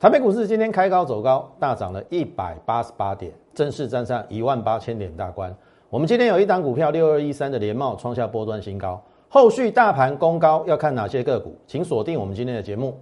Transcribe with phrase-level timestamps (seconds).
[0.00, 5.54] 台北股市今天开高走高，大涨了一百八十八点，正式站上一万八千点大关。
[5.90, 12.98] 我们今天有一档股票六二一三的联茂创下波段新高，后续大盘攻高要看哪些个股，请锁定我们今天的节目。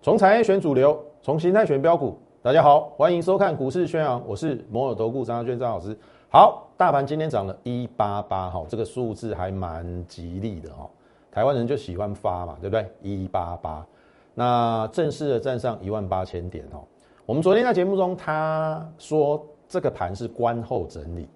[0.00, 2.16] 从产业选主流，从形态选标股。
[2.40, 5.98] 大家好，欢迎收看股市宣扬，我是摩尔投顾张娟张老师。
[6.32, 10.88] 好，大盘今天涨了一八八，哈，这个数字还蛮吉利的哈。
[11.28, 12.88] 台湾人就喜欢发嘛，对不对？
[13.02, 13.84] 一八八，
[14.32, 16.84] 那正式的站上一万八千点哦。
[17.26, 21.28] 我们昨天在节目中他说这个盘是关后整理，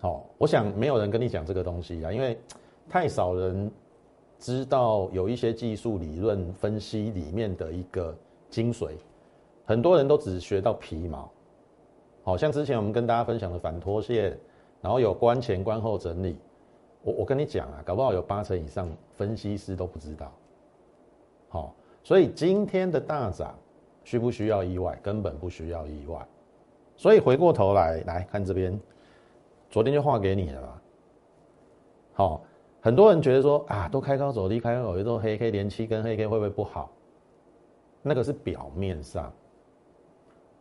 [0.00, 2.36] 好，我想没有人跟你讲这个东西啊，因为
[2.88, 3.70] 太少人
[4.40, 8.12] 知道有一些技术理论分析里面的一个
[8.50, 8.88] 精髓，
[9.64, 11.30] 很多人都只学到皮毛。
[12.26, 14.36] 好像之前我们跟大家分享的反拖线，
[14.82, 16.36] 然后有关前关后整理，
[17.02, 20.32] 我我跟你讲啊，搞不好有八成以上分析师都不知道。
[21.48, 23.56] 好，所以今天的大涨
[24.02, 24.98] 需不需要意外？
[25.04, 26.26] 根本不需要意外。
[26.96, 28.76] 所以回过头来来看这边，
[29.70, 30.68] 昨天就画给你了嘛。
[32.14, 32.42] 好，
[32.80, 36.90] 很多人觉得说啊，都开高走低，开高走低都黑 K 连七根黑 K 会不会不好？
[38.02, 39.32] 那个是表面上。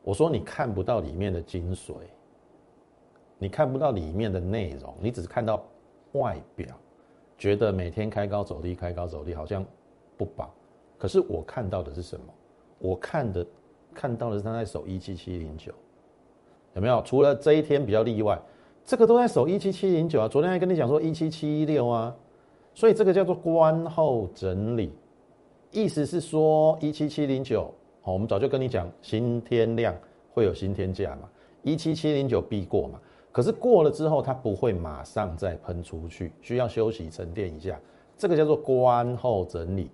[0.06, 1.96] 我说你看不到里面的精髓，
[3.40, 5.66] 你看不到里面的内容，你只是看到
[6.12, 6.68] 外表，
[7.40, 9.66] 觉得每天开高走低，开高走低好像
[10.16, 10.54] 不保。
[10.96, 12.26] 可是我看到的是什么？
[12.78, 13.44] 我看的
[13.96, 15.74] 看到的是他在守一七七零九，
[16.76, 17.02] 有没有？
[17.02, 18.40] 除了这一天比较例外，
[18.86, 20.28] 这个都在守一七七零九啊。
[20.28, 22.16] 昨天还跟你讲说一七七一六啊，
[22.76, 24.94] 所以这个叫做关后整理，
[25.72, 27.74] 意思是说一七七零九。
[28.06, 29.92] 好，我们早就跟你讲，新天量
[30.32, 31.28] 会有新天价嘛，
[31.64, 33.00] 一七七零九必过嘛。
[33.32, 37.80] 可是过了之后，它不会马上再喷出去，需要休息沉淀一下，
[38.16, 39.90] 这个叫做关后整理。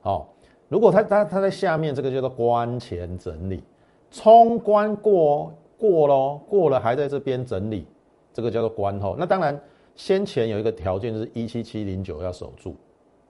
[0.00, 0.32] 好，
[0.68, 3.64] 如果它它它在下面，这个叫做关前整理，
[4.12, 7.84] 冲关过过喽，过了还在这边整理，
[8.32, 9.16] 这个叫做关后。
[9.18, 9.60] 那当然，
[9.96, 12.76] 先前有一个条件就是一七七零九要守住，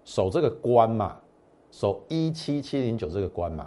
[0.04, 1.16] 守这个关嘛，
[1.70, 3.66] 守一七七零九这个关嘛。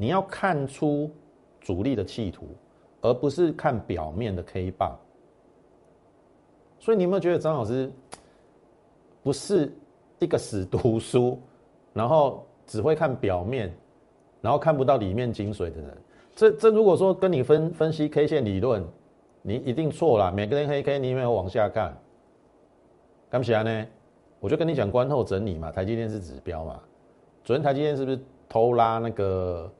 [0.00, 1.10] 你要看出
[1.60, 2.46] 主力的企图，
[3.02, 4.98] 而不是看表面的 K 棒。
[6.78, 7.92] 所以你有没有觉得张老师
[9.22, 9.70] 不是
[10.18, 11.38] 一个死读书，
[11.92, 13.70] 然后只会看表面，
[14.40, 15.98] 然后看不到里面精髓的人？
[16.34, 18.82] 这这如果说跟你分分析 K 线理论，
[19.42, 20.32] 你一定错了。
[20.32, 21.94] 每个人黑 K 你有没有往下看，
[23.28, 23.86] 干不起来呢？
[24.38, 26.80] 我就跟你讲关后整理嘛，台积电是指标嘛。
[27.44, 28.18] 昨天台积电是不是
[28.48, 29.70] 偷拉那个？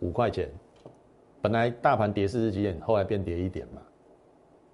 [0.00, 0.48] 五块钱，
[1.40, 3.82] 本来大盘跌四十几点，后来变跌一点嘛。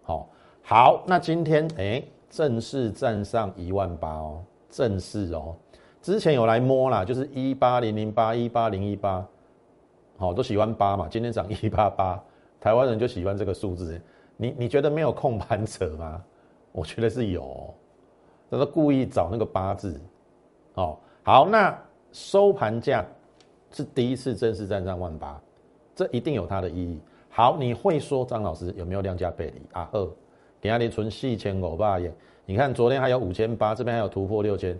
[0.02, 0.28] 好，
[0.62, 5.54] 好，那今天哎，正式站上一万八哦，正式哦。
[6.02, 9.26] 之前有来摸啦，就是一八零零八、一八零一八，
[10.18, 11.08] 好，都喜欢八嘛。
[11.08, 12.22] 今天涨一八八，
[12.60, 14.00] 台湾人就喜欢这个数字。
[14.36, 16.22] 你你觉得没有控盘者吗？
[16.72, 17.72] 我觉得是有，
[18.50, 19.98] 他是故意找那个八字。
[20.74, 21.78] 哦，好，那
[22.12, 23.04] 收盘价。
[23.74, 25.40] 是第一次正式站上万八，
[25.96, 27.00] 这一定有它的意义。
[27.28, 29.88] 好，你会说张老师有没有量价背离啊？
[29.92, 30.00] 二，
[30.60, 32.14] 等下你存四千五百耶，
[32.46, 34.78] 你看昨天还有五千八，这边还有突破六千，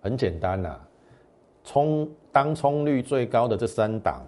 [0.00, 0.78] 很简单呐。
[1.64, 4.24] 冲当冲率最高的这三档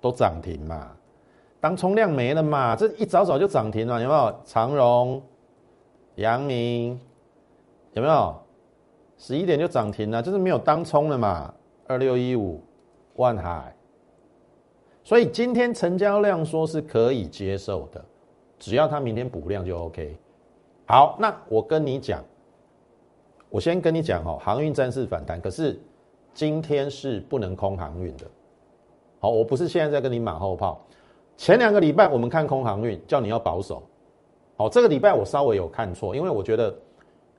[0.00, 0.92] 都涨停嘛，
[1.60, 4.40] 当冲量没了嘛，这一早早就涨停了，有没有？
[4.44, 5.20] 长荣、
[6.14, 7.00] 阳明
[7.94, 8.36] 有没有？
[9.16, 11.52] 十一点就涨停了，就是没有当冲了嘛。
[11.88, 12.62] 二六一五。
[13.18, 13.74] 万海，
[15.02, 18.04] 所以今天成交量说是可以接受的，
[18.60, 20.16] 只要它明天补量就 OK。
[20.86, 22.24] 好，那我跟你讲，
[23.50, 25.76] 我先跟你讲哈，航运暂时反弹，可是
[26.32, 28.24] 今天是不能空航运的。
[29.18, 30.80] 好，我不是现在在跟你马后炮。
[31.36, 33.82] 前两个礼拜我们看空航运，叫你要保守。
[34.56, 36.72] 好，这个礼拜我稍微有看错，因为我觉得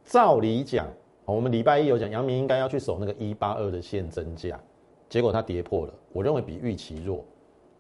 [0.03, 0.85] 照理讲，
[1.23, 4.59] 我们礼拜一有讲，阳明应该要去守那个一八二的现增价。
[5.09, 7.25] 结果它跌破了，我认为比预期弱。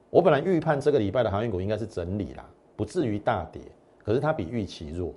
[0.09, 2.43] 我本来预判这个礼拜的航运股应该是整理啦，
[2.75, 3.61] 不至于大跌。
[4.03, 5.13] 可是它比预期弱。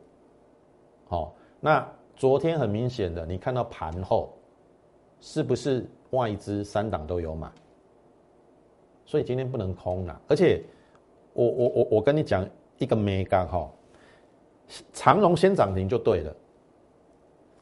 [1.08, 4.30] 好，那昨天很明显的，你看到盘后
[5.20, 7.50] 是不是外资三档都有买？
[9.06, 10.20] 所以今天不能空了。
[10.28, 10.62] 而且
[11.32, 13.70] 我我我我跟你讲一个 mega 哈，
[14.92, 16.36] 长荣先涨停就对了。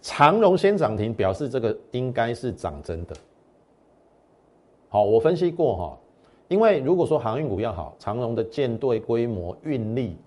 [0.03, 3.15] 长荣先涨停表示这个应该是涨真的。
[4.93, 5.99] 好，我分析过哈，
[6.49, 10.19] 因为如果说航运股要好，长荣的舰队规模、运力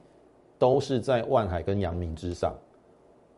[0.57, 2.53] 都是在万海跟阳明之上，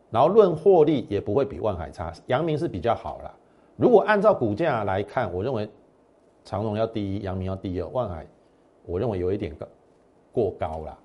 [0.08, 3.34] 然后论获利也不会比万海差，阳明是比较好啦。
[3.76, 5.68] 如果按照股价来看，我认为
[6.44, 8.24] 长荣要第一，阳明要第二，万海
[8.84, 9.66] 我认为有一点高
[10.32, 10.98] 过高了。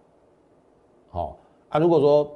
[1.10, 1.40] 好
[1.70, 2.32] 啊，如果说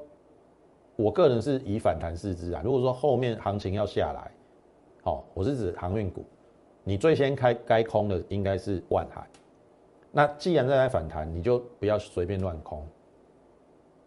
[0.95, 4.31] 我个人是以反弹视之啊，如果说后面行情要下来，
[5.03, 6.25] 好，我是指航运股，
[6.85, 9.27] 你最先开该空的应该是万海。
[10.13, 12.81] 那既然在反弹，你就不要随便乱空。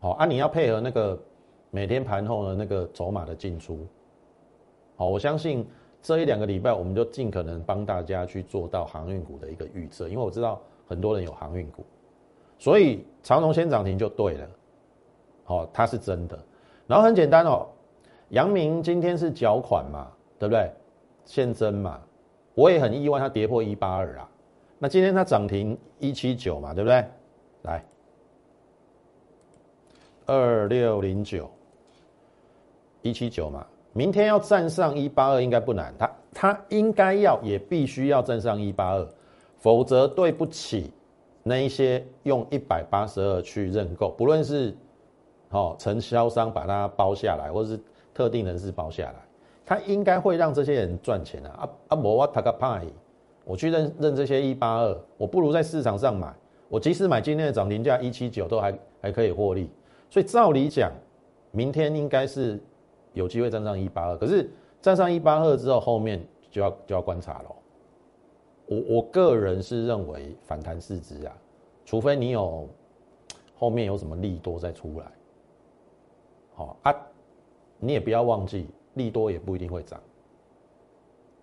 [0.01, 1.21] 好啊，你要配合那个
[1.71, 3.87] 每天盘后的那个走马的进出。
[4.97, 5.67] 好，我相信。
[6.01, 11.85] 这一两个礼拜，我们就尽可能帮大家去做到航运股的一个预测，因为我知道很多人有航运股，
[12.57, 14.49] 所以长荣先涨停就对了，
[15.43, 16.39] 好，它是真的。
[16.87, 17.67] 然后很简单哦，
[18.29, 20.07] 阳明今天是缴款嘛，
[20.39, 20.71] 对不对？
[21.25, 22.01] 现增嘛，
[22.59, 24.29] 我也很意外它跌破一八二啊。
[24.81, 27.05] 那今天它涨停一七九嘛，对不对？
[27.63, 27.85] 来，
[30.27, 31.49] 二六零九，
[33.01, 33.65] 一七九嘛。
[33.93, 39.09] 明天要站上一八二应该不难，他他应该要也必须要站上一八二，
[39.59, 40.93] 否则对不起
[41.45, 44.77] 那一些用一百八十二去认购，不论是
[45.51, 47.79] 哦承销商把它包下来，或是
[48.13, 49.15] 特定人士包下来，
[49.69, 51.51] 他应该会让这些人赚钱啊！
[51.61, 51.97] 啊啊！
[51.97, 52.87] 摩瓦塔卡派，
[53.45, 56.35] 我去认认这些一八二，我不如在市场上买，
[56.71, 59.69] 我即使买今天的涨停价一七九都还还可以获利，
[60.09, 60.91] 所以照理讲，
[61.51, 62.59] 明天应该是。
[63.15, 64.49] 有机会站上一八二，可是
[64.81, 67.57] 站上一八二之后，后面就要就要观察了。
[68.67, 71.37] 我我个人是认为反弹市值啊，
[71.85, 72.69] 除非你有
[73.57, 75.07] 后面有什么利多再出来。
[76.55, 76.95] 好啊，
[77.81, 79.99] 你也不要忘记，利多也不一定会涨。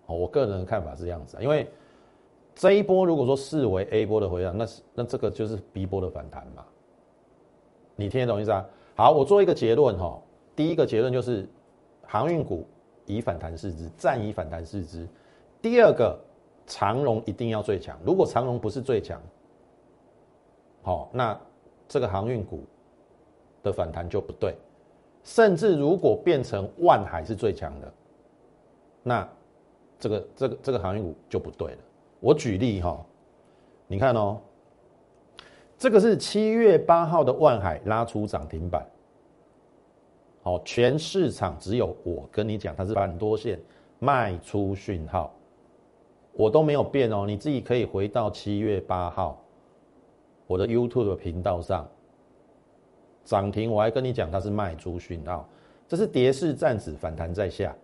[0.06, 1.68] 哦，我个人的看法是这样子啊，因为
[2.54, 6.64] 这一波如果说视为 A 波的回档，那是那这个就是 B 波的反弹嘛。
[7.96, 8.64] 你听得懂意思啊？
[8.94, 10.22] 好，我做一个结论哈，
[10.54, 11.48] 第一个结论就是。
[12.08, 12.64] 航运股
[13.04, 15.08] 以反弹市值，暂以反弹市值。
[15.60, 16.16] 第二个，
[16.68, 17.98] 长荣一定要最强。
[18.06, 19.20] 如果长荣不是最强，
[20.82, 21.36] 好，那
[21.88, 22.62] 这个航运股
[23.60, 24.54] 的反弹就不对。
[25.26, 27.92] 甚至如果变成万海是最强的，
[29.02, 29.28] 那
[29.98, 31.78] 这个这个这个航运股就不对了。
[32.20, 33.04] 我举例哈，
[33.88, 34.40] 你看哦，
[35.76, 38.86] 这个是七月八号的万海拉出涨停板。
[40.44, 43.58] 好，全市场只有我跟你讲，它是反多线
[43.98, 45.34] 卖出讯号，
[46.34, 47.24] 我都没有变哦。
[47.26, 49.42] 你自己可以回到七月八号
[50.46, 51.84] 我的 YouTube 频道上，
[53.26, 55.46] 涨停我还跟你讲它是卖出讯号，
[55.86, 57.74] 这是跌势暂止，反弹在下。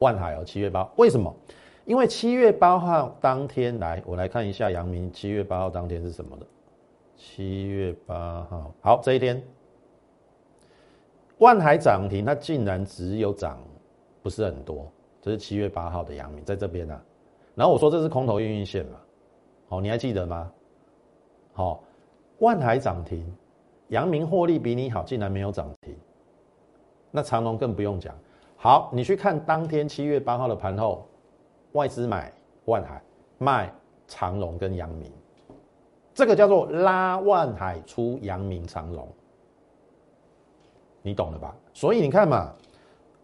[0.00, 1.32] 万海哦，七月八，为什么？
[1.84, 6.46] 因为七月八号当天来，我来看一下阳明七月八号当天是什么的。
[7.16, 9.40] 七月八号，好，这一天。
[11.38, 13.58] 万海涨停，它竟然只有涨，
[14.22, 14.90] 不是很多。
[15.20, 17.02] 这是七月八号的阳明在这边啊。
[17.54, 18.98] 然后我说这是空头运运线嘛，
[19.68, 20.50] 好，你还记得吗？
[21.52, 21.84] 好，
[22.38, 23.24] 万海涨停，
[23.88, 25.94] 阳明获利比你好，竟然没有涨停。
[27.10, 28.14] 那长隆更不用讲。
[28.56, 31.06] 好，你去看当天七月八号的盘后，
[31.72, 32.32] 外资买
[32.64, 33.02] 万海，
[33.38, 33.72] 卖
[34.06, 35.12] 长隆跟阳明，
[36.14, 39.06] 这个叫做拉万海出阳明长隆。
[41.02, 41.54] 你懂了吧？
[41.74, 42.52] 所以你看嘛，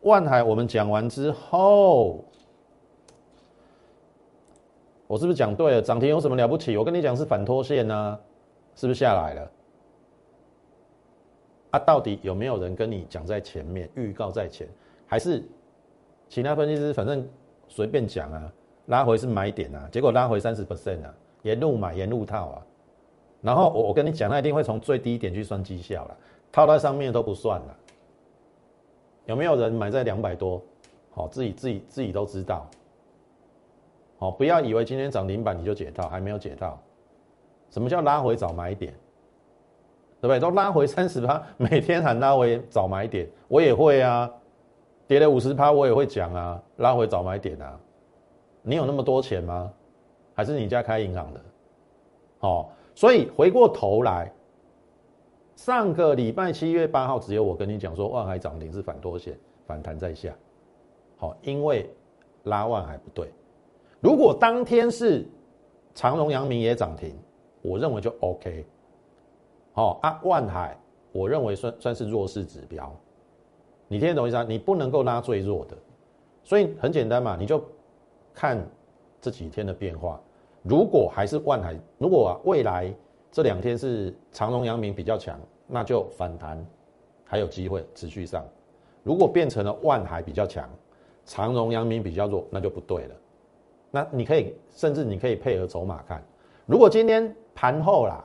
[0.02, 2.22] 万海我们讲完之后，
[5.06, 5.80] 我是不是讲对了？
[5.80, 6.76] 涨停有什么了不起？
[6.76, 8.18] 我跟你讲是反拖线呢，
[8.74, 9.50] 是不是下来了？
[11.70, 14.68] 啊，到底有没有人跟你讲在前面，预告在前，
[15.06, 15.42] 还是
[16.28, 17.26] 其他分析师反正
[17.68, 18.52] 随便讲啊？
[18.86, 22.66] 拉回是买点啊，结果拉回三十 percent 啊，沿路买沿路套啊，
[23.40, 26.16] 然后我我跟你讲，他一定会从最低点去算绩效了。
[26.50, 27.76] 套在上面都不算了，
[29.26, 30.60] 有没有人买在两百多？
[31.12, 32.68] 好，自己自己自己都知道。
[34.18, 36.80] 好，不要以为今天涨停板你就解套，还没有解套。
[37.70, 38.92] 什么叫拉回找买点？
[40.20, 40.38] 对不对？
[40.38, 44.30] 都拉回三十趴， 每天喊拉回早买点，我也会啊。
[45.06, 47.80] 跌了五十趴，我也会讲啊，拉回早买点啊。
[48.62, 49.72] 你有那么多钱吗？
[50.34, 51.40] 还是你家开银行的？
[52.38, 54.30] 好，所以回过头来。
[55.56, 59.36] 上个礼拜七月八号，只有我跟你讲说，万海涨停是反多线，
[59.66, 60.32] 反弹在下。
[61.16, 61.90] 好，因为
[62.44, 63.30] 拉万海不对。
[64.00, 65.26] 如果当天是
[65.92, 67.14] 长荣、阳明也涨停，
[67.62, 68.64] 我认为就 OK。
[69.72, 70.76] 好啊，万海
[71.12, 72.94] 我认为算算是弱势指标。
[73.88, 74.44] 你听得懂意思啊？
[74.48, 75.76] 你不能够拉最弱的，
[76.42, 77.62] 所以很简单嘛，你就
[78.34, 78.58] 看
[79.20, 80.20] 这几天的变化。
[80.62, 82.94] 如果还是万海，如果未来。
[83.32, 86.66] 这两天是长荣、阳明比较强，那就反弹
[87.24, 88.44] 还有机会持续上。
[89.04, 90.68] 如果变成了万海比较强，
[91.24, 93.14] 长荣、阳明比较弱，那就不对了。
[93.92, 96.20] 那你可以甚至你可以配合筹码看，
[96.66, 98.24] 如果今天盘后啦，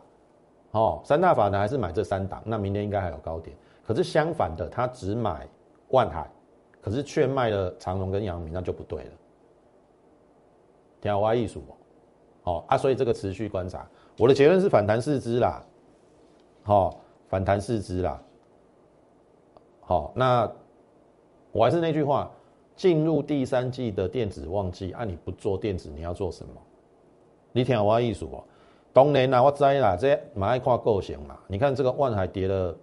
[0.75, 3.55] 哦，三大法呢还是买这三档，那明天应该还有高点。
[3.81, 5.47] 可是相反的，他只买
[5.89, 6.29] 万海，
[6.81, 9.11] 可是却卖了长荣跟阳明，那就不对了。
[10.99, 11.63] 天花艺术
[12.43, 15.63] 哦，哦啊，所以这个持续观察，我的结论是反弹四支啦，
[16.63, 18.21] 好，反弹四支啦，
[19.79, 20.51] 好，那
[21.53, 22.29] 我还是那句话。
[22.75, 26.51] 进入第三季的电子旺季，啊，你不做电子，你要做什么？
[27.53, 28.43] 你听我意思哦。
[28.95, 31.37] 当然啦，我知啦，这马爱跨构型嘛。
[31.47, 32.73] 你看这个万海跌了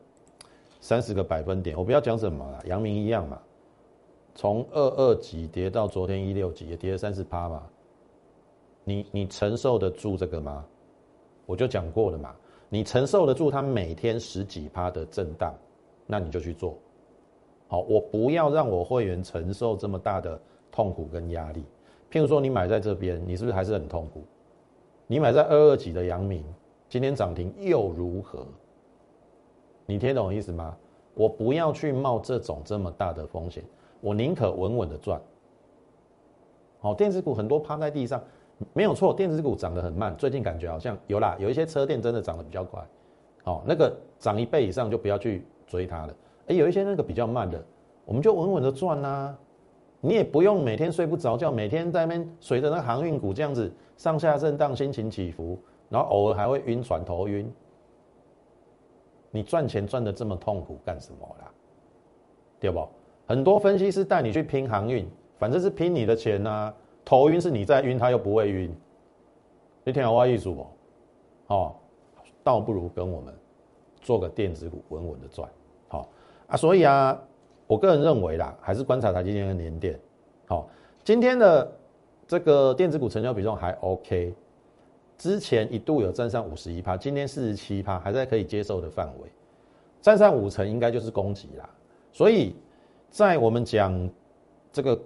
[0.79, 3.41] 三十个百分点，我不要讲什么了，阳明一样嘛，
[4.35, 7.63] 从二二级跌到昨天一六级，也跌了三十趴嘛。
[8.85, 10.63] 你你承受得住这个吗？
[11.47, 12.35] 我就讲过了嘛，
[12.69, 15.55] 你承受得住它每天十几趴的震荡，
[16.07, 16.77] 那你就去做。
[17.69, 20.39] 好，我不要让我会员承受这么大的
[20.71, 21.65] 痛苦跟压力。
[22.11, 24.23] 譬如说，你买在这边，你是不是还是很痛苦？
[25.13, 26.43] 你买在二二几的阳明，
[26.89, 28.47] 今天涨停又如何？
[29.85, 30.75] 你听懂我意思吗？
[31.13, 33.63] 我不要去冒这种这么大的风险，
[34.01, 35.21] 我宁可稳稳的赚。
[36.81, 38.25] 好，电子股很多趴在地上，
[38.73, 40.17] 没有错，电子股涨得很慢。
[40.17, 42.83] 最近感觉好像有啦，有一些车电真的涨得比较快。
[43.45, 46.15] 好，那个涨一倍以上就不要去追它了。
[46.47, 47.63] 哎，有一些那个比较慢的，
[48.07, 49.37] 我们就稳稳的赚呐。
[50.05, 55.57] 你也不用每天睡不着觉，每天在那边随着那航运股这样子上下震荡，心情起伏，
[55.89, 57.49] 然后偶尔还会晕船头晕。
[59.31, 61.49] 你赚钱赚的这么痛苦干什么啦？
[62.59, 62.87] 对不？
[63.29, 66.75] 很多分析师带你去拼航运，反正是拼你的钱呐。
[67.05, 68.75] 头晕是你在晕，他又不会晕。
[69.85, 70.67] 你听我意思不？
[71.47, 71.77] 哦，
[72.43, 73.33] 倒不如跟我们
[74.01, 75.49] 做个电子股，稳稳的赚。
[75.87, 76.09] 好。
[76.49, 77.19] 啊，所以啊，
[77.67, 79.99] 我个人认为啦，还是观察台积电跟联电。
[80.47, 80.69] 好，
[81.05, 81.73] 今天的
[82.27, 84.35] 这个电子股成交比重还 OK，
[85.17, 89.29] 之前一度有站上五十一趴，今天四十七趴，还在可以接受的范围。
[90.01, 91.71] 站上五成应该就是攻击啦。
[92.13, 92.55] 所以
[93.09, 94.11] 在我们讲
[94.73, 95.01] 这个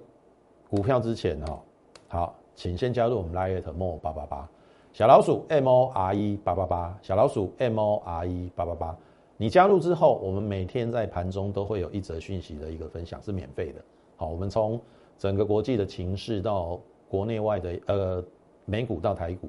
[0.68, 1.62] 股票之前哈，
[2.08, 4.48] 好，请先加入我们 Lite More 八八八
[4.92, 8.96] 小老鼠 M O R E 八八八小老鼠 M O R E 八八八。
[9.38, 13.84] 你加入之后，我们每天在盘中都会有一则讯息的一个分享，是免费的。
[14.16, 14.80] 好，我们从
[15.18, 18.24] 整个国际的情势到国内外的呃
[18.64, 19.48] 美股到台股，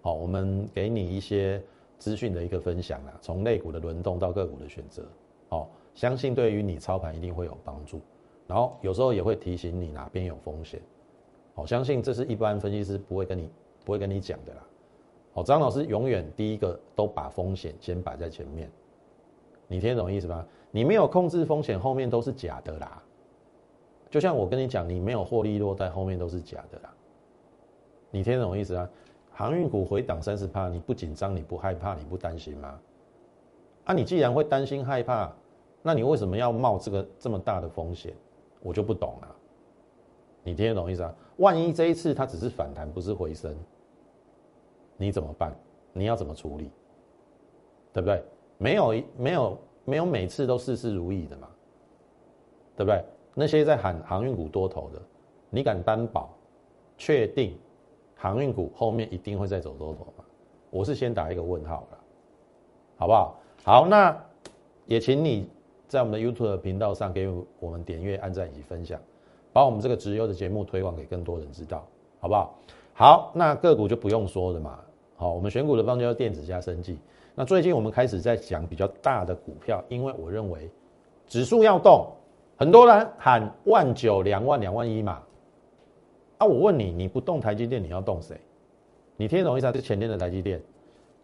[0.00, 1.60] 好，我们给你一些
[1.98, 5.04] 资讯的一个分享啊，从类股的轮动到个股的选择，
[5.48, 8.00] 好，相信对于你操盘一定会有帮助。
[8.46, 10.80] 然后有时候也会提醒你哪边有风险，
[11.52, 13.50] 好，相信这是一般分析师不会跟你
[13.84, 14.64] 不会跟你讲的啦。
[15.32, 18.70] 好，张老师永远第一个都把风险先摆在前面。
[19.68, 20.46] 你听懂意思吗？
[20.70, 23.02] 你没有控制风险，后面都是假的啦。
[24.10, 26.94] 就像我跟你讲，你没有获利落袋，后面都是假的啦。
[28.10, 28.88] 你听懂意思啊？
[29.32, 32.78] 航运股回档三十趴，你不紧张，你不害怕，你不担心吗？
[33.84, 35.32] 啊，你既然会担心害怕，
[35.82, 38.14] 那你为什么要冒这个这么大的风险？
[38.62, 39.36] 我就不懂了。
[40.42, 41.14] 你听得懂意思啊？
[41.38, 43.54] 万一这一次它只是反弹，不是回升，
[44.96, 45.54] 你怎么办？
[45.92, 46.70] 你要怎么处理？
[47.92, 48.22] 对不对？
[48.58, 51.48] 没有没有没有每次都事事如意的嘛，
[52.76, 53.04] 对不对？
[53.34, 55.00] 那些在喊航运股多头的，
[55.50, 56.30] 你敢担保
[56.96, 57.54] 确定
[58.14, 60.24] 航运股后面一定会再走多头吗？
[60.70, 61.98] 我是先打一个问号了，
[62.96, 63.38] 好不好？
[63.62, 64.16] 好，那
[64.86, 65.48] 也请你
[65.86, 67.28] 在我们的 YouTube 频道上给
[67.60, 68.98] 我们点阅、按赞以及分享，
[69.52, 71.86] 把我们这个直优的节目推广给更多人知道，
[72.20, 72.58] 好不好？
[72.94, 74.80] 好，那个股就不用说了嘛。
[75.16, 76.98] 好，我们选股的方向叫电子加生技。
[77.38, 80.70] 那最近我们开始在讲比较大的股票，因为我认为
[81.26, 82.10] 指数要动，
[82.56, 85.22] 很多人喊万九、两万、两万一嘛。
[86.38, 88.40] 啊，我问你，你不动台积电，你要动谁？
[89.18, 89.70] 你听懂意思？
[89.70, 90.58] 是前天的台积电，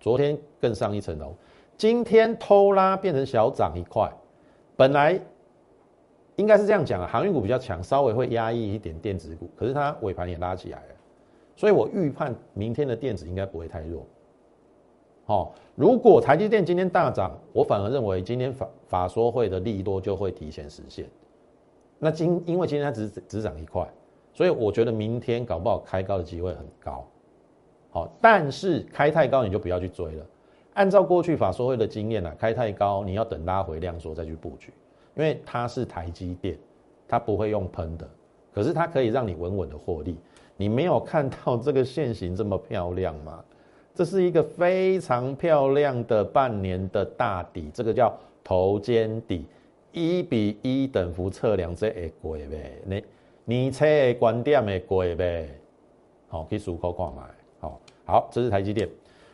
[0.01, 1.35] 昨天更上一层楼，
[1.79, 4.13] 今天偷拉变成小涨一块。
[4.77, 5.19] 本来
[6.37, 10.95] 应该是这样讲啊，航运股比较强，稍微会压抑一点电子股，可是它尾盘也拉起来了，
[11.57, 14.07] 所以我预判明天的电子应该不会太弱。
[15.25, 21.09] 好，如果台积电今天大涨，我反而认为今天法法说会的利多就会提前实现。
[21.99, 23.89] 那今因为今天它只只涨一块，
[24.35, 27.07] 所以我觉得明天搞不好开高的机会很高。
[27.91, 30.27] 好，但是开太高你就不要去追了。
[30.75, 34.73] 按照过去法说会的经验啊，开太高你要等拉回量缩再去布局，
[35.15, 36.59] 因为它是台积电，
[37.07, 38.09] 它不会用喷的，
[38.53, 40.17] 可是它可以让你稳稳的获利。
[40.57, 43.45] 你没有看到这个线型这么漂亮吗？
[43.95, 49.45] 这是一个非常漂亮的半年的大底，这个叫头肩底，
[49.93, 52.73] 一比一等幅测量这会过呗？
[52.85, 53.05] 你
[53.45, 55.49] 你测的观点会过呗？
[56.29, 57.23] 好，可以数口看买。
[57.61, 58.89] 好，好，这是台积电。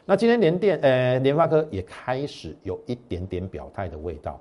[0.04, 4.40] 那今天联电，呃，联发科也开始有一点点表态的味道。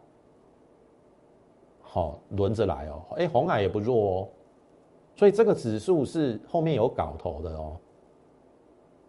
[1.81, 3.03] 好，轮着来哦。
[3.17, 4.27] 哎，红海也不弱哦。
[5.15, 7.77] 所以这个指数是后面有搞头的哦。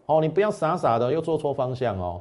[0.08, 2.20] 哦，你不要傻傻的又做错方向哦。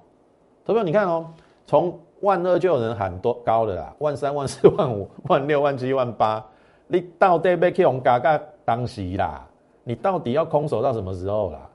[0.65, 1.25] 投票你看哦，
[1.65, 6.45] 从万二就有人喊多高的啦，万三、万四、万五、万六、万七、万八，
[6.87, 9.47] 你到底要去用嘎嘎当时啦？
[9.85, 11.69] 你到底要空手到什么时候啦？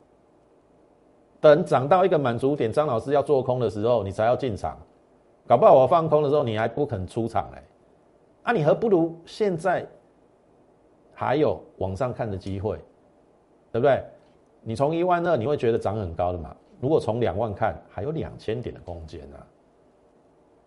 [1.41, 4.77] 等涨到一个满足点，张老师要做空的时候，你才要进场。
[5.47, 7.59] 搞不好我放空的时候，你还不肯出场嘞。
[8.43, 9.87] 啊，你何不如现在？
[11.15, 12.77] 还有往上看的机会，
[13.71, 14.03] 对不对？
[14.63, 16.57] 你从一万二你会觉得涨很高的嘛？
[16.81, 19.37] 如果从两万看，还有两千点的空间呢。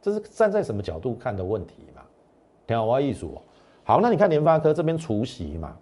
[0.02, 2.02] 这是站在什么角度看的问题嘛？
[2.68, 3.42] 挺好玩艺术。
[3.84, 5.78] 好，那你看联发科这边除息嘛，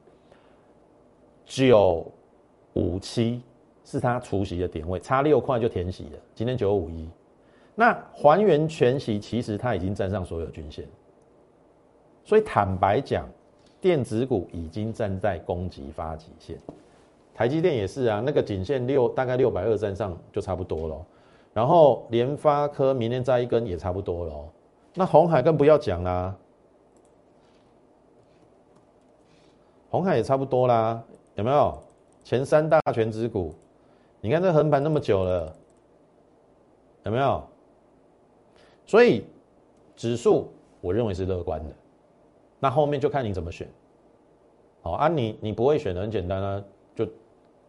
[1.45, 2.05] 九
[2.73, 3.41] 五七
[3.83, 6.19] 是它除息的点位，差六块就填息了。
[6.35, 7.09] 今天九五一，
[7.75, 10.87] 那还原全息，其实它已经站上所有均线。
[12.23, 13.27] 所以坦白讲。
[13.81, 16.57] 电子股已经站在攻击发起线，
[17.33, 21.05] 台积电也是啊，那个颈线六大概六百二站上就差不多了，
[21.53, 24.49] 然后联发科明天再一根也差不多了，
[24.93, 26.35] 那红海更不要讲啦，
[29.89, 31.03] 红海也差不多啦，
[31.35, 31.77] 有没有？
[32.23, 33.53] 前三大全指股，
[34.21, 35.55] 你看这横盘那么久了，
[37.03, 37.43] 有没有？
[38.85, 39.25] 所以
[39.95, 41.69] 指数我认为是乐观的。
[42.59, 43.67] 那后面就看你怎么选，
[44.81, 46.63] 好啊，你你不会选的很简单啊，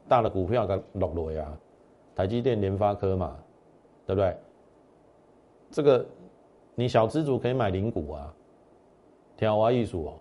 [0.08, 1.52] 大的股票跟落落呀，
[2.14, 3.37] 台积电、联发科嘛，
[4.06, 4.37] 对不对？
[5.70, 6.04] 这个
[6.75, 8.32] 你小资主可以买零股啊，
[9.37, 10.12] 天华艺术哦，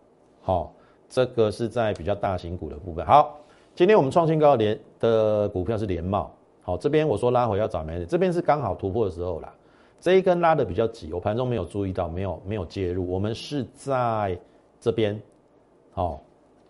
[0.42, 0.74] 好，
[1.08, 3.05] 这个是在比较大型股的部分。
[3.05, 3.38] 好，
[3.75, 6.31] 今天我们创新高联的股票是联茂，
[6.62, 9.53] 好，这边我说拉回要找买点，这边是刚好突破的时候啦，
[10.00, 14.40] 这一根拉的比较急，我盘中没有注意到，没有没有介入，我们是在。
[14.84, 15.18] 这边，
[15.94, 16.22] 好，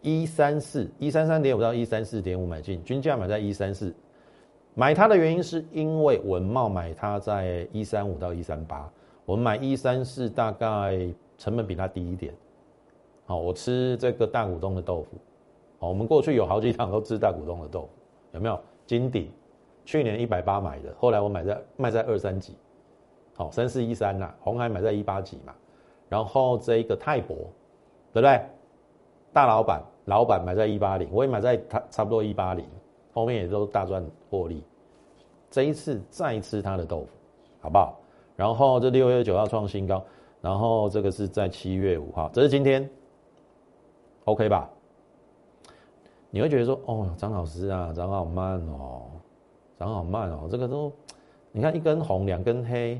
[0.04, 3.92] 一三四一三三点五到一三四点五买进，均价买在一三四，
[4.76, 8.88] 买它的原因是因为文茂买它在一三五到一三八，
[9.26, 11.00] 我们买一三四大概
[11.38, 12.32] 成本比它低一点，
[13.26, 15.18] 好，我吃这个大股东的豆腐，
[15.80, 17.90] 好，我们过去有好几场都吃大股东的豆腐，
[18.34, 18.60] 有没有？
[18.86, 19.32] 金鼎
[19.86, 22.56] 去年一百八买的，后来我买在卖在二三几，
[23.36, 25.56] 好，三四一三呐，红海买在一八几嘛，
[26.10, 27.38] 然后这一个泰博。
[28.14, 28.40] 对不对？
[29.34, 32.66] 大老板，老板买在一八零，我也买在他差不多一八零，
[33.14, 34.64] 后面也都大赚获利。
[35.50, 37.08] 这一次再吃他的豆腐，
[37.62, 38.00] 好不好？
[38.36, 40.04] 然后这六月九号创新高，
[40.42, 42.90] 然后这个是在七月五号，这是今天
[44.26, 44.70] ，OK 吧？
[46.32, 49.04] 你会觉得说，哦，张老师啊，涨好慢哦，
[49.78, 50.92] 涨好慢哦，这个都，
[51.52, 53.00] 你看一根红，两根黑，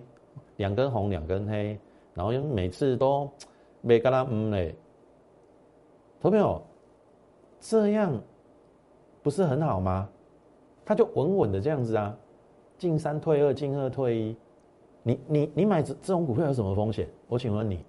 [0.58, 1.80] 两根红，两根黑，
[2.14, 3.28] 然后每次都
[3.82, 4.76] 没跟他嗯嘞。
[6.22, 6.62] 投票，
[7.66, 8.22] 这样
[9.22, 10.10] 不是很好吗？
[10.84, 12.14] 他就稳稳的这样子啊，
[12.78, 14.36] 进三退二，进二退一。
[15.02, 17.08] 你你你买这这种股票有什么风险？
[17.30, 17.86] 我请问你，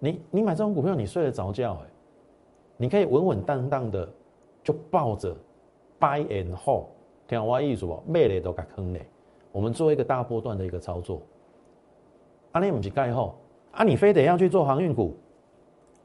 [0.00, 1.74] 你你买这种股票，你睡得着觉？
[1.74, 1.90] 哎，
[2.76, 4.08] 你可以稳稳当当的
[4.64, 5.32] 就抱着
[6.00, 6.86] ，buy and hold，
[7.28, 8.02] 听我意思不？
[8.08, 9.06] 卖了都敢坑嘞。
[9.52, 11.22] 我们做一个大波段的一个操作，
[12.50, 13.36] 啊，你不是盖后，
[13.70, 15.16] 啊，你非得要去做航运股？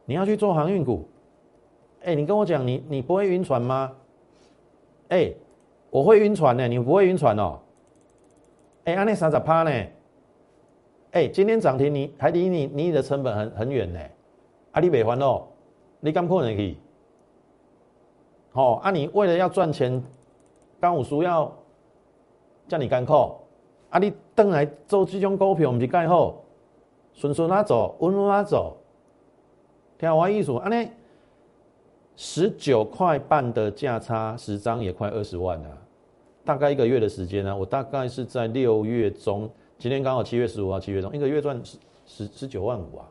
[0.06, 1.04] 你要去做航运股，
[2.06, 3.92] 哎，你跟我讲，你你不会晕船吗？
[5.10, 5.34] 哎，
[5.90, 7.60] 我会晕船呢，你不会晕船哦。
[8.84, 9.72] 哎，安内三十趴呢？
[11.14, 14.00] 哎，今天涨停，你还离你你的成本很很远呢。
[14.74, 15.48] 阿里北环哦，
[16.00, 16.78] 你敢可能去？
[18.54, 20.04] 哦，啊，你为了要赚钱，
[20.80, 21.52] 刚有需要
[22.68, 23.40] 叫你干扣，
[23.90, 26.36] 啊，你等来做这种股票，不是干好，
[27.14, 28.78] 顺顺啊走，稳稳啊走。
[29.98, 30.88] 听我意思，安尼
[32.16, 35.78] 十九块半的价差，十张也快二十万了，
[36.44, 37.56] 大概一个月的时间呢。
[37.56, 43.06] 我大概是在六月中，今天刚好七月十五号，七月中一个月赚十十十九万五啊，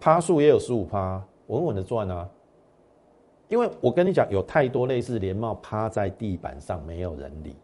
[0.00, 2.28] 趴数也有十五趴，稳稳的赚啊。
[3.48, 7.54] 因为我跟你讲，有太多类似连帽趴在地板上没有人理，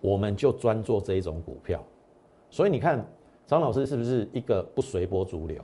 [0.00, 1.82] 我们就专做这一种股票。
[2.48, 3.04] 所以你看，
[3.46, 5.62] 张老师是不是一个不随波逐流？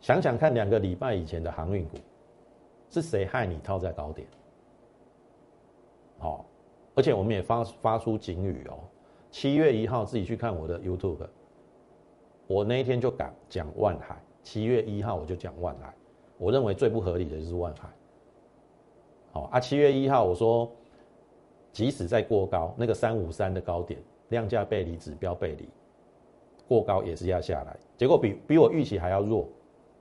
[0.00, 1.96] 想想看，两个礼拜以前的航运股，
[2.90, 4.26] 是谁害你套在高点？
[6.18, 6.44] 好，
[6.94, 8.78] 而且我们也发发出警语哦，
[9.30, 11.26] 七月一号自己去看我的 YouTube，
[12.46, 15.94] 我那一天就讲讲万海，七月一号我就讲万海，
[16.38, 17.88] 我认为最不合理的就是万海。
[19.30, 20.68] 好啊，七月一号我说，
[21.70, 25.68] 即使在过高那个三五三的高点，量价背离指标背离
[26.66, 29.46] 过高也是要下来，结果比比我预期还要弱，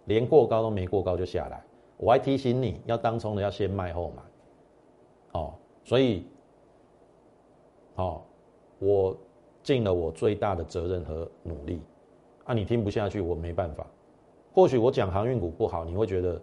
[0.05, 1.63] 连过高都没过高就下来。
[1.97, 6.27] 我还提醒你要当冲的要先卖后买，哦，所以，
[7.95, 8.21] 哦，
[8.77, 9.17] 我
[9.63, 11.81] 尽了我最大的责任和努力，
[12.45, 13.85] 啊，你听不下去我没办法，
[14.53, 16.39] 或许我讲航运股不好，你会觉得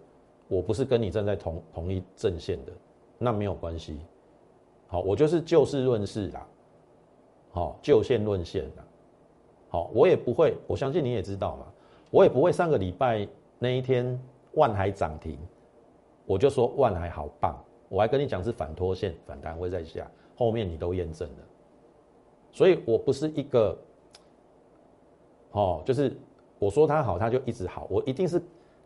[0.49, 2.73] 我不是跟你站在同同一阵线的，
[3.17, 3.97] 那没有关系，
[4.87, 6.47] 好，我就是就事论事啦，
[7.51, 8.85] 好，就线论线啦，
[9.69, 11.65] 好，我也不会，我相信你也知道嘛，
[12.11, 13.25] 我也不会上个礼拜
[13.57, 14.19] 那一天。
[14.55, 15.37] 万海涨停，
[16.25, 17.55] 我就说万海好棒，
[17.87, 21.43] 我还跟你讲是反拖线反弹会在下，后面你都验证了，
[22.51, 23.77] 所以我不是一个，
[25.51, 26.15] 哦，就是
[26.57, 28.41] 我说它好，它就一直好，我一定是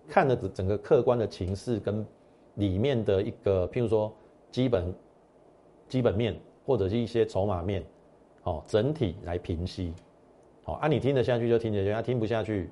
[0.08, 2.06] 看了整整个客观的情势跟
[2.56, 4.12] 里面的一个，譬如说
[4.52, 4.94] 基本
[5.88, 7.84] 基本面或者是一些筹码面，
[8.44, 9.94] 哦，整体来平息，
[10.64, 12.70] 好，啊，你听得下去就听得下去，啊，听不下去。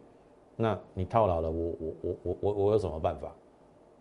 [0.60, 3.32] 那你套牢了，我我我我我我有什么办法？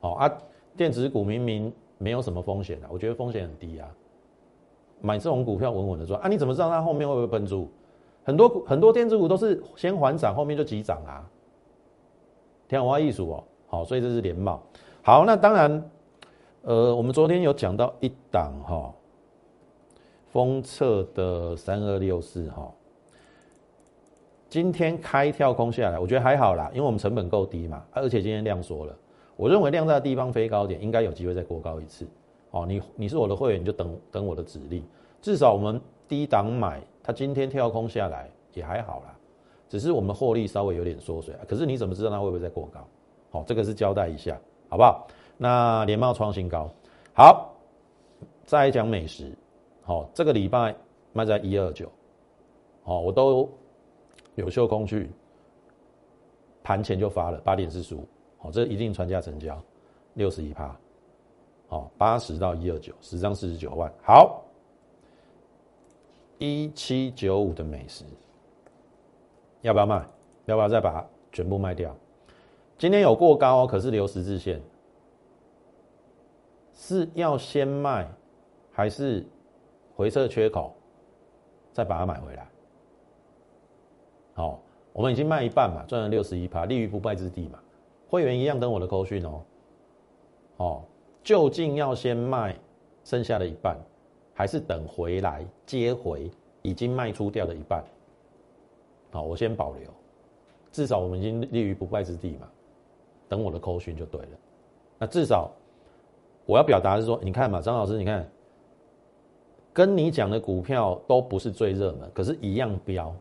[0.00, 0.38] 好啊，
[0.76, 3.88] 电子股明明没有什么风险啊，我觉得风险很低啊。
[5.02, 7.68] 买这种股票稳稳的赚啊，你怎么知道它后面会不会喷出？
[8.24, 11.30] 很多很多电子股都是先缓涨，后面就急涨啊。
[12.66, 14.60] 天华艺术哦，好，所以这是连帽。
[15.02, 15.90] 好，那当然，
[16.62, 18.92] 呃，我们昨天有讲到一档哈，
[20.32, 22.72] 封测的三二六四哈。
[24.48, 28.96] 今天开跳空下来，我觉得还好啦，因为我们成本够低嘛，而且今天量缩了，
[29.36, 32.06] 我认为量在地方飞高点，应该有机会再过高一次。
[32.52, 34.84] 哦，你你是我的会员，你就等等我的指令，
[35.20, 39.16] 至少我们低档买，它今天跳空下来也还好啦，
[39.68, 41.34] 只是我们获利稍微有点缩水。
[41.48, 42.86] 可是你怎么知道它会不会再过高？
[43.30, 45.08] 好，这个是交代一下，好不好？
[45.36, 46.70] 那联茂创新高，
[47.14, 47.52] 好，
[48.44, 49.32] 再讲美食，
[49.82, 50.72] 好，这个礼拜
[51.12, 51.90] 卖在一二九，
[52.84, 53.50] 好，我都。
[54.36, 55.10] 有秀空去，
[56.62, 58.06] 盘前就发了八点四十五，
[58.38, 59.60] 好，这一定传价成交，
[60.14, 60.76] 六十一趴，
[61.68, 64.44] 好，八十到一二九，十张四十九万，好，
[66.38, 68.04] 一七九五的美食，
[69.62, 70.06] 要不要卖？
[70.44, 71.96] 要不要再把全部卖掉？
[72.78, 74.60] 今天有过高哦，可是留十字线，
[76.74, 78.06] 是要先卖，
[78.70, 79.26] 还是
[79.96, 80.74] 回撤缺口，
[81.72, 82.46] 再把它买回来？
[84.36, 84.60] 好，
[84.92, 87.58] 我们已经卖一半嘛，赚了六十一趴，立于不败之地嘛。
[88.06, 89.42] 会员一样等我的扣讯哦。
[90.58, 90.82] 哦，
[91.24, 92.54] 究竟要先卖
[93.02, 93.78] 剩下的一半，
[94.34, 97.82] 还是等回来接回已经卖出掉的一半？
[99.10, 99.90] 好，我先保留，
[100.70, 102.46] 至少我们已经立于不败之地嘛。
[103.30, 104.28] 等我的扣讯就对了。
[104.98, 105.50] 那至少
[106.44, 108.28] 我要表达是说，你看嘛，张老师，你看，
[109.72, 113.16] 跟你讲的股票都不是最热门，可是一样标。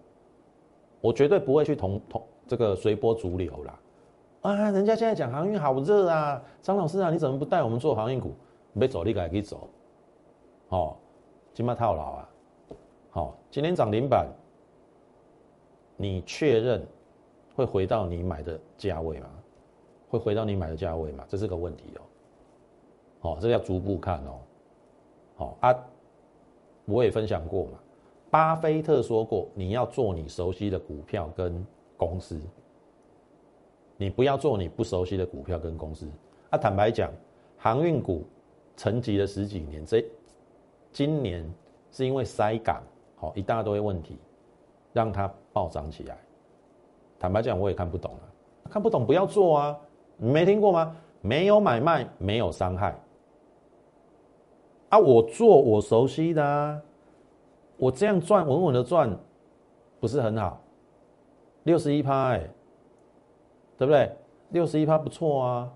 [1.06, 3.80] 我绝对不会去同同这个随波逐流啦，
[4.42, 8.34] 啊，人家现在讲航运好热啊，张老师啊，你怎么不带我们做航运股？
[8.74, 9.70] 没走，你可以走，
[10.70, 10.96] 哦，
[11.54, 12.30] 金马套牢啊，
[13.12, 14.28] 好，今天涨停板，
[15.96, 16.84] 你确认
[17.56, 19.30] 会回到你买的价位吗？
[20.10, 21.24] 会回到你买的价位吗？
[21.30, 21.84] 这是个问题
[23.22, 24.40] 哦，哦，这个要逐步看哦，
[25.36, 25.76] 好啊，
[26.86, 27.80] 我也分享过嘛。
[28.36, 32.38] 巴菲特说过：“你要做你熟悉的股票跟公司，
[33.96, 36.06] 你不要做你不熟悉的股票跟公司。”
[36.52, 37.10] 啊，坦白讲，
[37.58, 38.26] 航运股
[38.76, 40.04] 沉寂了十几年，这
[40.92, 41.50] 今年
[41.94, 42.84] 是因为塞港，
[43.16, 44.18] 好一大堆问题，
[44.92, 46.18] 让它暴涨起来。
[47.18, 48.28] 坦白讲，我也看不懂啊，
[48.70, 49.80] 看不懂不要做啊！
[50.18, 50.94] 你没听过吗？
[51.22, 52.94] 没有买卖，没有伤害。
[54.90, 56.82] 啊，我做我熟悉的啊。
[57.78, 59.10] 我这样赚稳稳的赚，
[60.00, 60.62] 不是很好？
[61.64, 62.50] 六十一趴哎，
[63.78, 64.12] 对不对？
[64.50, 65.74] 六十一趴不错啊，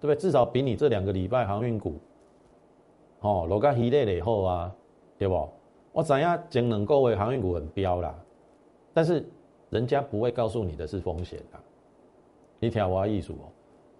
[0.00, 0.16] 对不对？
[0.16, 1.94] 至少比你这两个礼拜航运股，
[3.20, 4.74] 哦，落个系列的好啊，
[5.16, 5.48] 对不？
[5.92, 8.14] 我怎样讲能够为航运股很飙啦？
[8.92, 9.24] 但是
[9.70, 11.58] 人家不会告诉你的是风险的，
[12.58, 13.46] 你听我艺术哦。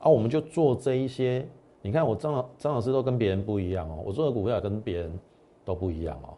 [0.00, 1.46] 啊，我们就做这一些，
[1.82, 5.18] 你看我张老张老师都跟别人不一样哦，我做的股票跟别人
[5.64, 6.34] 都不一样哦。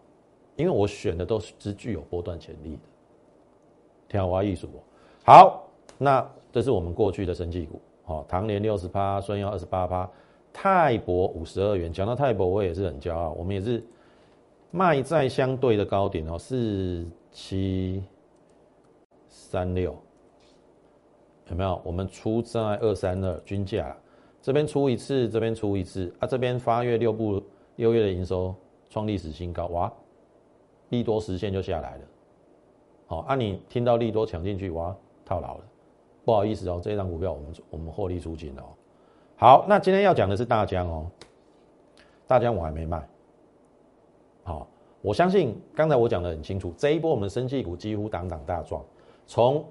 [0.63, 2.83] 因为我选的都是只具有波段潜力的，
[4.09, 4.69] 天华艺术
[5.25, 10.09] 好，那这是我们过去的生技股，好，唐联六十八，顺耀二十八趴，
[10.53, 11.93] 泰博五十二元。
[11.93, 13.83] 讲到泰博，我也是很骄傲，我们也是
[14.71, 18.01] 卖在相对的高点哦，四七
[19.29, 19.97] 三六，
[21.51, 21.81] 有没有？
[21.83, 23.97] 我们出在二三二均价，
[24.41, 26.15] 这边出一次，这边出一次。
[26.21, 27.43] 啊，这边发月六部
[27.75, 28.55] 六月的营收
[28.89, 29.93] 创历史新高，哇，
[30.93, 32.01] 利多实现就下来了。
[33.07, 35.65] 好，啊，你听到利多抢进去，哇，套牢了，
[36.23, 38.67] 不好意思哦，这一张股票我们我们获利出尽了哦。
[39.37, 41.11] 好，那今天要讲的是大疆哦，
[42.27, 43.09] 大疆我还没卖。
[44.45, 44.69] 好，
[45.01, 48.79] 我相信刚才我讲的很清楚，这一波我们的生技股几乎档档大赚，
[49.27, 49.65] 从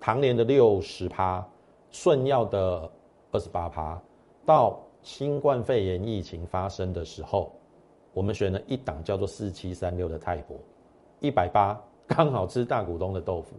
[0.00, 1.46] 唐联的六十趴，
[1.92, 2.90] 顺药的
[3.30, 4.02] 二十八趴，
[4.44, 7.52] 到新冠肺炎疫情发生的时候，
[8.18, 10.58] 我们选了一档叫做四七三六的泰博，
[11.20, 13.54] 一百八刚好吃大股东的豆腐，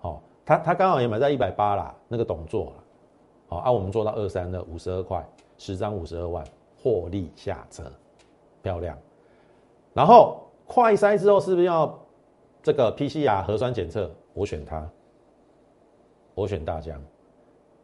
[0.00, 2.72] 好，他他刚好也买在一百八啦，那个董座了。
[3.48, 6.44] 好，按我们做到二三的五十二块，十张五十二万，
[6.82, 7.90] 获利下车，
[8.62, 8.98] 漂亮。
[9.94, 11.98] 然后快筛之后是不是要
[12.62, 14.10] 这个 PCR 核酸检测？
[14.34, 14.86] 我选它，
[16.34, 17.02] 我选大疆。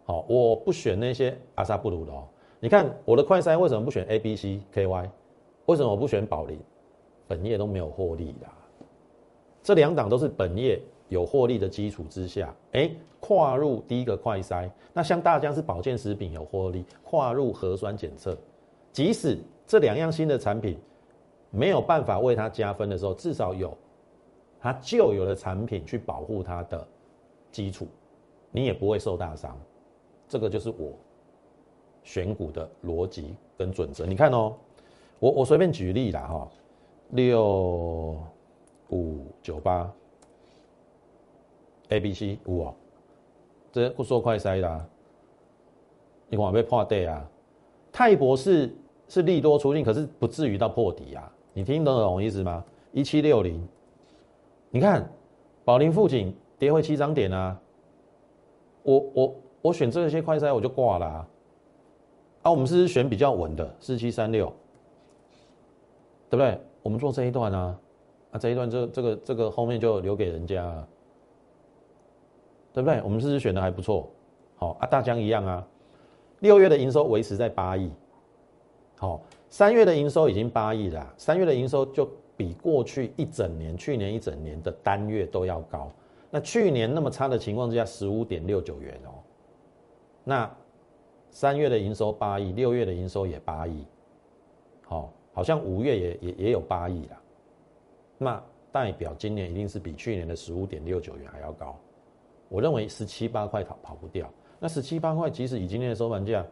[0.04, 2.28] 好，我不选那些阿萨布鲁的哦。
[2.60, 5.08] 你看我的快筛为什么不选 A、B、C、KY？
[5.66, 6.58] 为什么我不选宝林？
[7.28, 8.46] 本业都没有获利的，
[9.62, 10.80] 这两档都是本业。
[11.08, 18.36] 有获利的基础之下，哎，跨入第一个快筛，那像大疆是保健食品有获利，跨入核酸检测，
[18.90, 20.76] 即使这两样新的产品
[21.48, 23.72] 没有办法为它加分的时候，至少有
[24.58, 26.84] 它旧有的产品去保护它的
[27.52, 27.86] 基础，
[28.50, 29.56] 你也不会受大伤。
[30.26, 30.90] 这个就是我
[32.02, 34.04] 选股的逻辑跟准则。
[34.04, 34.56] 你看哦，
[35.18, 36.48] 我我随便举例啦哈，
[37.10, 38.18] 六
[38.90, 39.92] 五九八。
[41.88, 42.74] A、B、C 五哦，
[43.70, 44.84] 这不说快筛啦，
[46.28, 47.24] 你看被破底啊？
[47.92, 48.74] 泰博是
[49.06, 51.32] 是利多出尽，可是不至于到破底啊。
[51.52, 52.64] 你听得懂我意思吗？
[52.90, 53.64] 一七六零，
[54.68, 55.08] 你看
[55.64, 57.56] 宝林附近跌回七张点啊。
[58.82, 61.28] 我我我选这些快筛我就挂了啊。
[62.42, 64.52] 啊，我们是选比较稳的四七三六，
[66.28, 66.60] 对不对？
[66.82, 67.78] 我们做这一段啊，
[68.32, 70.86] 啊这一段这这个这个后面就留给人家。
[72.72, 73.00] 对不对？
[73.02, 74.06] 我们是不是选的还不错？
[74.56, 75.66] 好啊，大疆一样啊。
[76.40, 77.90] 六月的营收维持在八亿，
[78.98, 81.14] 好，三月的营收已经八亿了。
[81.16, 85.90] 三月的营收就比过去一整年、去年一整年的单月都要高。
[86.30, 89.24] 那去年那么差的情况之下，十五点六九元哦。
[90.22, 90.54] 那
[91.30, 93.86] 三月的营收八亿，六月的营收也八亿，
[95.36, 97.22] 好，像五月也也也有八亿了。
[98.16, 101.76] 那代表今年一定是比去年的十五点六九元还要高。
[102.48, 106.42] 我认为十七八块跑跑不掉，那十七八块即使以今天的收盘价，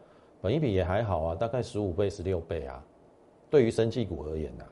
[0.42, 2.84] 本一比也还好啊，大概十五倍、十六倍啊。
[3.48, 4.64] 对于生技股而言呐，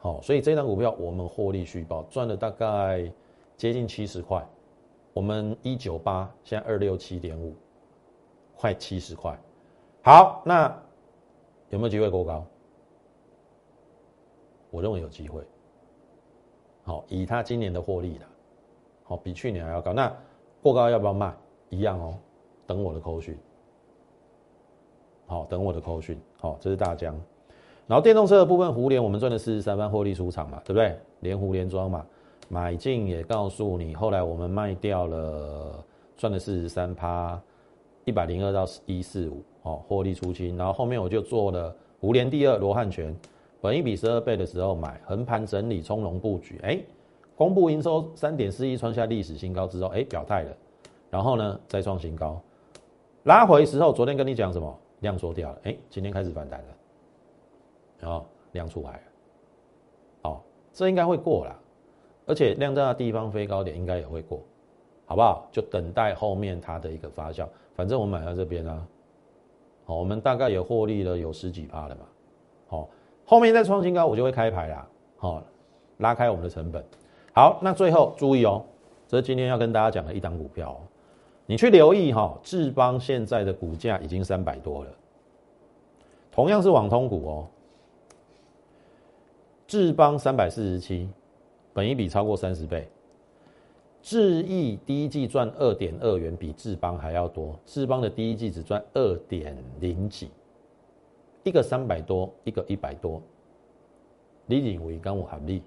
[0.00, 3.10] 好，所以这张股票我们获利续报，赚了大概
[3.56, 4.46] 接近七十块。
[5.14, 7.54] 我们一九八，现在二六七点五，
[8.54, 9.34] 快七十块。
[10.02, 10.78] 好，那
[11.70, 12.44] 有没有机会过高？
[14.70, 15.42] 我认为有机会。
[16.82, 18.26] 好，以他今年的获利了，
[19.04, 19.92] 好，比去年还要高。
[19.92, 20.12] 那
[20.62, 21.34] 过高要不要卖？
[21.68, 22.18] 一样哦，
[22.66, 23.36] 等我的扣讯。
[25.26, 26.20] 好，等我的扣讯。
[26.38, 27.14] 好，这是大疆。
[27.86, 30.98] 然后电动车的部分，胡联我们赚了四十三万获利出场嘛，对不对？
[31.20, 32.04] 连胡联装嘛，
[32.48, 35.84] 买进也告诉你，后来我们卖掉了，
[36.16, 37.40] 赚了四十三趴，
[38.04, 40.56] 一百零二到一四五，哦，获利出清。
[40.56, 43.14] 然后后面我就做了胡联第二罗汉拳，
[43.60, 46.80] 本一比十二倍的时候买，横盘整理，从容布局，哎。
[47.36, 50.54] 公布营收三点四亿，创下历史新高之后，哎，表态了，
[51.08, 52.38] 然后呢，再创新高，
[53.22, 54.78] 拉回时候，昨天跟你讲什么？
[55.00, 56.66] 量缩掉了，哎，今天开始反弹了，
[57.98, 59.00] 然后量出来了，
[60.24, 61.58] 哦，这应该会过了，
[62.26, 64.42] 而且量在那地方飞高点，应该也会过，
[65.06, 65.48] 好不好？
[65.50, 68.86] 就等待后面它的一个发酵，反正我买在这边啊，
[69.86, 72.02] 好，我们大概也获利了有十几趴了嘛，
[72.68, 72.90] 好，
[73.30, 74.84] 后面再创新高，我就会开牌啦，
[75.16, 75.40] 好，
[75.98, 76.84] 拉开我们的成本。
[77.32, 78.60] 好，那最后注意哦，
[79.06, 80.76] 这是今天要跟大家讲的一档股票，哦。
[81.46, 84.90] 你去留意哈，智邦现在的股价已经三百多了，
[86.32, 87.46] 同样是网通股哦，
[89.68, 91.08] 智邦三百四十七，
[91.72, 92.88] 本一比超过三十倍，
[94.02, 100.32] 智毅第一季赚二点二元，比智邦还要多，智邦的第一季只赚二点零几，
[101.42, 103.20] 一个三百多，一个一百多，
[104.46, 105.62] 你认为跟我合理？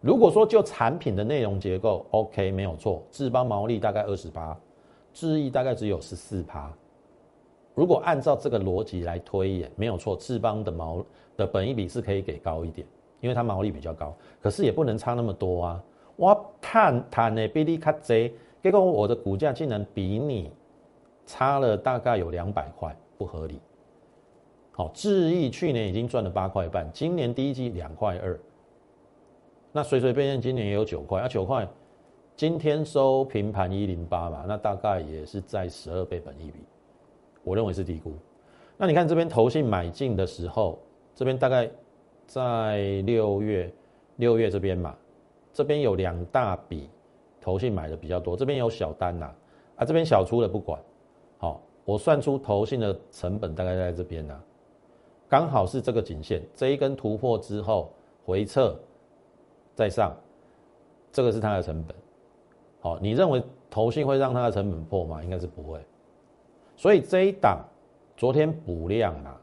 [0.00, 4.54] 如果说就产品的内容结构，OK，没有错，智邦毛利大概二十八，
[5.12, 6.70] 智毅大概只有十四趴。
[7.74, 11.04] 如果按照这个逻辑来推演，没有错，智邦的毛
[11.36, 12.86] 的本益比是可以给高一点，
[13.20, 15.82] 因为它毛利比较高，可是也不能差那么多啊。
[16.16, 20.50] 我探探的比你卡贼，结果我的股价竟然比你
[21.24, 23.58] 差了大概有两百块，不合理。
[24.76, 28.36] 好，智毅去年已经赚了八块半，今年第一季两块二，
[29.70, 31.64] 那随随便便今年也有九块啊，九块，
[32.34, 36.58] 今天收平盘一零八嘛，那大概也是在十二倍本一比，
[37.44, 38.14] 我认为是低估。
[38.76, 40.76] 那你看这边投信买进的时候，
[41.14, 41.70] 这边大概
[42.26, 43.72] 在六月
[44.16, 44.96] 六月这边嘛，
[45.52, 46.90] 这边有两大笔
[47.40, 49.32] 投信买的比较多，这边有小单呐，
[49.76, 50.82] 啊这边小出了不管，
[51.38, 54.36] 好，我算出投信的成本大概在这边呐。
[55.34, 57.92] 刚好是这个颈线，这一根突破之后
[58.24, 58.78] 回撤
[59.74, 60.16] 再上，
[61.10, 61.96] 这个是它的成本。
[62.78, 65.24] 好，你认为投信会让它的成本破吗？
[65.24, 65.80] 应该是不会。
[66.76, 67.64] 所以这一档
[68.16, 69.36] 昨天补量嘛，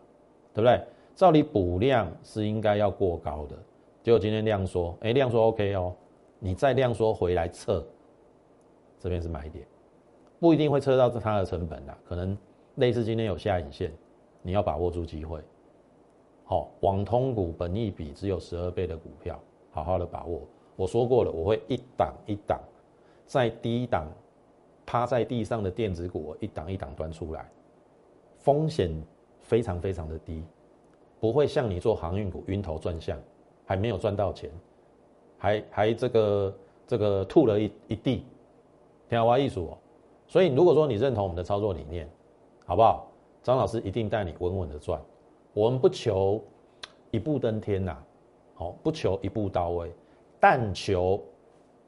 [0.53, 0.81] 对不对？
[1.13, 3.57] 照理补量是应该要过高的，
[4.01, 5.93] 结果今天量缩，哎，量缩 OK 哦，
[6.39, 7.85] 你再量缩回来测，
[8.97, 9.67] 这边是买点，
[10.39, 12.37] 不一定会测到它的成本的，可能
[12.75, 13.91] 类似今天有下影线，
[14.41, 15.41] 你要把握住机会。
[16.43, 19.39] 好，网通股本益比只有十二倍的股票，
[19.71, 20.41] 好好的把握。
[20.75, 22.59] 我说过了，我会一档一档，
[23.25, 24.07] 在低档
[24.85, 27.49] 趴在地上的电子股，一档一档端出来，
[28.39, 28.91] 风险
[29.39, 30.43] 非常非常的低，
[31.19, 33.17] 不会像你做航运股晕头转向，
[33.65, 34.49] 还没有赚到钱，
[35.37, 36.55] 还还这个
[36.87, 38.25] 这个吐了一一地，
[39.07, 39.77] 天花艺术哦。
[40.27, 42.09] 所以如果说你认同我们的操作理念，
[42.65, 43.07] 好不好？
[43.43, 45.01] 张老师一定带你稳稳的赚。
[45.53, 46.41] 我们不求
[47.11, 47.97] 一步登天呐，
[48.53, 49.91] 好，不求一步到位，
[50.39, 51.21] 但求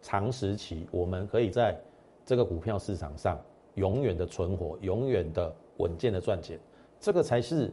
[0.01, 1.79] 长时期，我们可以在
[2.25, 3.39] 这个股票市场上
[3.75, 6.59] 永远的存活，永远的稳健的赚钱，
[6.99, 7.71] 这个才是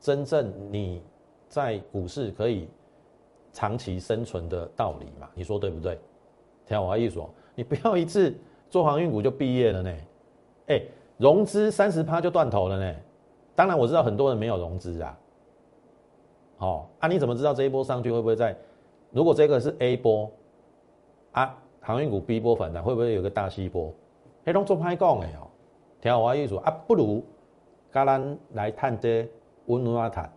[0.00, 1.00] 真正你
[1.48, 2.68] 在股市可以
[3.52, 5.30] 长期生存的道理嘛？
[5.34, 5.98] 你说对不对？
[6.66, 7.20] 听我意思，
[7.54, 8.34] 你不要一次
[8.68, 9.96] 做航运股就毕业了呢，
[10.66, 10.82] 哎，
[11.18, 12.96] 融资三十趴就断头了呢。
[13.60, 15.18] 当然我知道很多人没有融资啊，
[16.60, 18.56] 哦，啊你怎么知道这一波上去会不会在？
[19.10, 20.30] 如果这个是 A 波，
[21.32, 23.92] 啊航运股 B 波反弹会不会有个大 C 波？
[24.46, 25.44] 黑龙做拍讲的哦，
[26.00, 27.22] 听我意思啊，不如
[27.90, 29.28] 跟咱来探这
[29.66, 30.32] 温暖啊谈，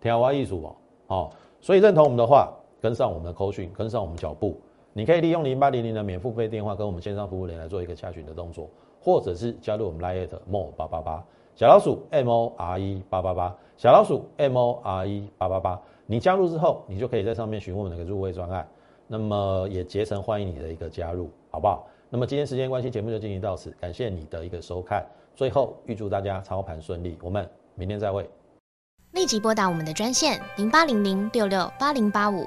[0.00, 4.56] 听我意思哦，哦，所以认同我们的话，跟上我们的口讯，跟上我们脚步，
[4.92, 8.68] 你可以利用零八零零的免付费电话跟我们线上服务员来做一个洽询的动作，
[9.00, 11.24] 或者是加入我们 Line more 八八八。
[11.60, 18.66] 小老鼠 M O R E 八八八，小老鼠 M O R E 八八八，你加入之后，你就可以在上面询问那个入会专案，
[19.06, 21.86] 那么也竭诚欢迎你的一个加入，好不好？
[22.08, 25.04] 那么今天时间关系，节目就进行到此，感谢你的一个收看，
[25.36, 28.26] 最后预祝大家操盘顺利，我们明天再会。
[29.12, 32.46] 立即拨打我们的专线零八零零六六八零八五。